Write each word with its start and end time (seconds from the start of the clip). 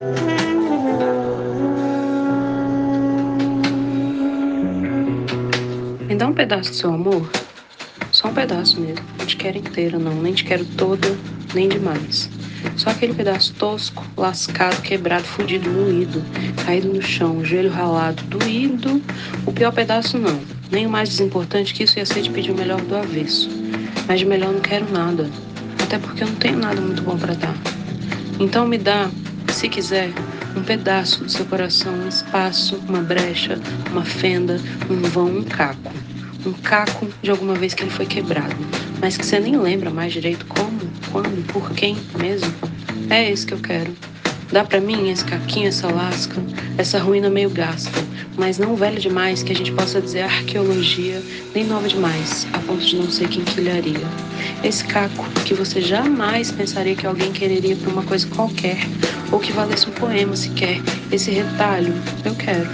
Me 0.00 0.06
dá 6.14 6.28
um 6.28 6.32
pedaço 6.32 6.70
do 6.70 6.76
seu 6.76 6.94
amor? 6.94 7.28
Só 8.12 8.28
um 8.28 8.34
pedaço 8.34 8.80
mesmo. 8.80 9.04
Não 9.18 9.26
te 9.26 9.36
quero 9.36 9.58
inteira, 9.58 9.98
não. 9.98 10.14
Nem 10.22 10.32
te 10.32 10.44
quero 10.44 10.64
toda, 10.64 11.08
nem 11.52 11.68
demais. 11.68 12.30
Só 12.76 12.90
aquele 12.90 13.12
pedaço 13.12 13.52
tosco, 13.54 14.06
lascado, 14.16 14.80
quebrado, 14.82 15.24
fudido, 15.24 15.68
moído, 15.68 16.22
caído 16.64 16.94
no 16.94 17.02
chão, 17.02 17.44
joelho 17.44 17.68
ralado, 17.68 18.22
doído. 18.22 19.02
O 19.44 19.52
pior 19.52 19.72
pedaço 19.72 20.16
não. 20.16 20.40
Nem 20.70 20.86
o 20.86 20.90
mais 20.90 21.08
desimportante 21.08 21.74
que 21.74 21.82
isso 21.82 21.98
ia 21.98 22.06
ser 22.06 22.22
de 22.22 22.30
pedir 22.30 22.52
o 22.52 22.56
melhor 22.56 22.80
do 22.80 22.96
avesso. 22.96 23.50
Mas 24.06 24.20
de 24.20 24.26
melhor 24.26 24.52
não 24.52 24.60
quero 24.60 24.88
nada. 24.92 25.28
Até 25.82 25.98
porque 25.98 26.22
eu 26.22 26.28
não 26.28 26.36
tenho 26.36 26.56
nada 26.56 26.80
muito 26.80 27.02
bom 27.02 27.18
para 27.18 27.34
dar. 27.34 27.56
Então 28.40 28.66
me 28.66 28.78
dá, 28.78 29.10
se 29.52 29.68
quiser, 29.68 30.12
um 30.56 30.62
pedaço 30.62 31.24
do 31.24 31.30
seu 31.30 31.44
coração, 31.44 31.92
um 31.92 32.08
espaço, 32.08 32.76
uma 32.88 33.00
brecha, 33.00 33.58
uma 33.90 34.04
fenda, 34.04 34.60
um 34.90 35.00
vão, 35.08 35.26
um 35.26 35.44
caco. 35.44 35.92
Um 36.46 36.52
caco 36.52 37.08
de 37.22 37.30
alguma 37.30 37.54
vez 37.54 37.74
que 37.74 37.82
ele 37.82 37.90
foi 37.90 38.06
quebrado, 38.06 38.56
mas 39.00 39.16
que 39.16 39.26
você 39.26 39.40
nem 39.40 39.56
lembra 39.56 39.90
mais 39.90 40.12
direito 40.12 40.46
como, 40.46 40.80
quando, 41.10 41.46
por 41.52 41.70
quem 41.72 41.96
mesmo. 42.18 42.52
É 43.10 43.30
esse 43.30 43.46
que 43.46 43.54
eu 43.54 43.58
quero. 43.58 43.92
Dá 44.52 44.64
para 44.64 44.80
mim 44.80 45.10
esse 45.10 45.24
caquinho, 45.24 45.68
essa 45.68 45.88
lasca, 45.88 46.36
essa 46.78 46.98
ruína 46.98 47.28
meio 47.28 47.50
gasta, 47.50 47.90
mas 48.38 48.56
não 48.56 48.76
velha 48.76 49.00
demais 49.00 49.42
que 49.42 49.52
a 49.52 49.54
gente 49.54 49.72
possa 49.72 50.00
dizer 50.00 50.22
arqueologia, 50.22 51.20
nem 51.54 51.64
nova 51.64 51.88
demais, 51.88 52.46
a 52.52 52.58
ponto 52.60 52.84
de 52.84 52.96
não 52.96 53.10
ser 53.10 53.28
quinquilharia. 53.28 54.06
Esse 54.62 54.84
caco 54.84 55.28
que 55.44 55.52
você 55.52 55.80
jamais 55.80 56.52
pensaria 56.52 56.94
que 56.94 57.06
alguém 57.06 57.32
quereria 57.32 57.76
por 57.76 57.92
uma 57.92 58.04
coisa 58.04 58.26
qualquer, 58.28 58.78
ou 59.32 59.40
que 59.40 59.52
valesse 59.52 59.88
um 59.88 59.92
poema 59.92 60.36
sequer. 60.36 60.80
Esse 61.10 61.30
retalho 61.32 61.92
eu 62.24 62.34
quero, 62.36 62.70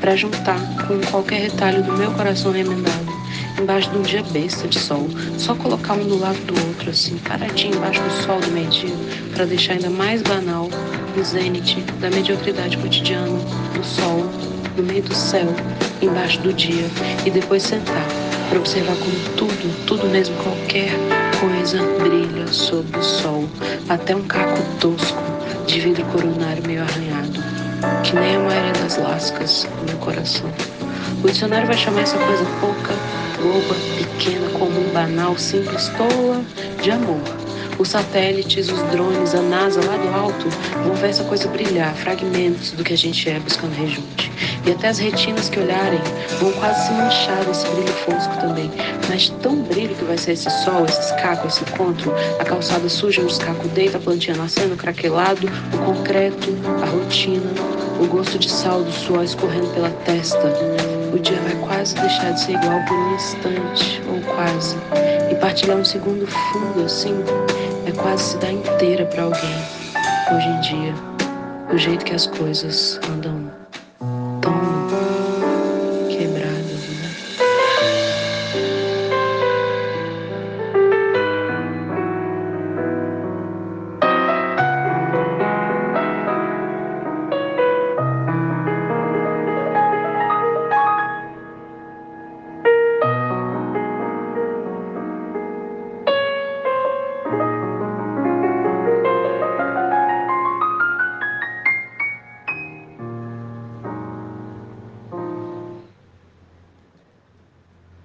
para 0.00 0.14
juntar 0.14 0.60
com 0.86 1.00
qualquer 1.10 1.40
retalho 1.40 1.82
do 1.82 1.92
meu 1.94 2.12
coração 2.12 2.52
remendado 2.52 3.14
embaixo 3.58 3.90
de 3.90 3.98
um 3.98 4.02
dia 4.02 4.22
besta 4.22 4.68
de 4.68 4.78
sol. 4.78 5.08
Só 5.38 5.54
colocar 5.54 5.94
um 5.94 6.06
do 6.06 6.18
lado 6.18 6.38
do 6.44 6.68
outro, 6.68 6.90
assim, 6.90 7.16
paradinho 7.18 7.76
embaixo 7.76 8.02
do 8.02 8.10
sol 8.10 8.40
do 8.40 8.50
meio-dia, 8.50 8.94
para 9.32 9.44
deixar 9.44 9.74
ainda 9.74 9.90
mais 9.90 10.22
banal 10.22 10.68
o 11.16 11.22
zênite 11.22 11.80
da 12.00 12.10
mediocridade 12.10 12.76
cotidiana, 12.78 13.38
do 13.74 13.84
sol, 13.84 14.28
no 14.76 14.82
meio 14.82 15.02
do 15.02 15.14
céu, 15.14 15.46
embaixo 16.02 16.40
do 16.40 16.52
dia, 16.52 16.86
e 17.24 17.30
depois 17.30 17.62
sentar 17.62 18.06
para 18.48 18.58
observar 18.58 18.96
como 18.96 19.36
tudo, 19.36 19.86
tudo 19.86 20.08
mesmo, 20.08 20.36
qualquer 20.36 20.92
coisa 21.40 21.82
brilha 21.98 22.46
sob 22.46 22.86
o 22.96 23.02
sol, 23.02 23.48
até 23.88 24.14
um 24.14 24.22
caco 24.22 24.62
tosco 24.80 25.22
de 25.66 25.80
vidro 25.80 26.04
coronário 26.06 26.62
meio 26.66 26.82
arranhado, 26.82 27.40
que 28.02 28.14
nem 28.14 28.36
a 28.36 28.40
maioria 28.40 28.72
das 28.74 28.96
lascas 28.98 29.66
do 29.80 29.86
meu 29.86 29.98
coração. 29.98 30.50
O 31.22 31.26
dicionário 31.26 31.66
vai 31.66 31.76
chamar 31.76 32.02
essa 32.02 32.18
coisa 32.18 32.44
pouca, 32.60 32.94
boba, 33.42 33.74
pequena, 33.96 34.48
comum, 34.50 34.90
banal, 34.92 35.36
simples, 35.38 35.90
tola 35.96 36.42
de 36.82 36.90
amor. 36.90 37.20
Os 37.78 37.88
satélites, 37.88 38.70
os 38.70 38.82
drones, 38.90 39.34
a 39.34 39.42
NASA 39.42 39.80
lá 39.84 39.96
do 39.96 40.14
alto 40.14 40.48
vão 40.84 40.94
ver 40.94 41.08
essa 41.08 41.24
coisa 41.24 41.48
brilhar, 41.48 41.94
fragmentos 41.94 42.72
do 42.72 42.84
que 42.84 42.92
a 42.92 42.96
gente 42.96 43.28
é 43.28 43.40
buscando 43.40 43.74
rejunte. 43.74 44.23
E 44.66 44.72
até 44.72 44.88
as 44.88 44.98
retinas 44.98 45.50
que 45.50 45.60
olharem 45.60 46.00
vão 46.40 46.50
quase 46.52 46.86
se 46.86 46.92
manchar 46.92 47.44
desse 47.44 47.66
brilho 47.68 47.92
fosco 47.92 48.34
também. 48.40 48.70
Mas 49.08 49.28
tão 49.42 49.56
brilho 49.62 49.94
que 49.94 50.04
vai 50.04 50.16
ser 50.16 50.32
esse 50.32 50.48
sol, 50.64 50.86
esse 50.86 51.00
escaco, 51.00 51.46
esse 51.46 51.62
encontro, 51.62 52.12
a 52.38 52.44
calçada 52.44 52.88
suja, 52.88 53.20
o 53.20 53.26
escaco 53.26 53.68
deita, 53.68 53.98
a 53.98 54.00
plantinha 54.00 54.36
nascendo, 54.36 54.76
craquelado, 54.76 55.46
o 55.74 55.78
concreto, 55.84 56.48
a 56.82 56.86
rotina, 56.86 57.50
o 58.00 58.06
gosto 58.06 58.38
de 58.38 58.50
sal 58.50 58.82
do 58.82 58.92
suor 58.92 59.24
escorrendo 59.24 59.68
pela 59.74 59.90
testa. 60.06 60.52
O 61.12 61.18
dia 61.18 61.38
vai 61.42 61.54
quase 61.68 61.94
deixar 61.94 62.32
de 62.32 62.40
ser 62.40 62.52
igual 62.52 62.80
por 62.86 62.96
um 62.96 63.14
instante, 63.14 64.02
ou 64.08 64.20
quase. 64.34 64.76
E 65.30 65.34
partilhar 65.34 65.76
um 65.76 65.84
segundo 65.84 66.26
fundo 66.26 66.84
assim 66.84 67.14
é 67.86 67.92
quase 67.92 68.30
se 68.30 68.36
dar 68.38 68.50
inteira 68.50 69.04
para 69.04 69.24
alguém. 69.24 69.56
Hoje 70.34 70.48
em 70.48 70.60
dia, 70.60 70.94
do 71.70 71.76
jeito 71.76 72.04
que 72.04 72.14
as 72.14 72.26
coisas 72.26 72.98
andam 73.12 73.43